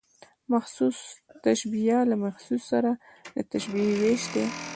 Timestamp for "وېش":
4.01-4.23